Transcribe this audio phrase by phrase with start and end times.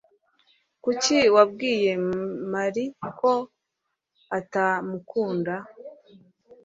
[0.83, 1.91] Kuki wabwiye
[2.51, 2.85] Mary
[3.19, 3.31] ko
[4.37, 5.55] atamukunda?